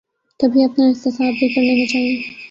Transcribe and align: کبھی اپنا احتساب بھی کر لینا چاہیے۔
کبھی 0.39 0.63
اپنا 0.63 0.85
احتساب 0.87 1.33
بھی 1.39 1.47
کر 1.53 1.61
لینا 1.61 1.85
چاہیے۔ 1.91 2.33